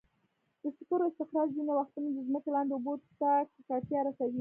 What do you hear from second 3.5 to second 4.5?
ککړتیا رسوي.